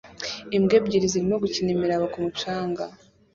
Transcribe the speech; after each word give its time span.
Imbwa 0.55 0.73
ebyiri 0.79 1.07
zirimo 1.13 1.35
gukina 1.43 1.69
imiraba 1.75 2.05
ku 2.13 2.17
mucanga 2.23 2.83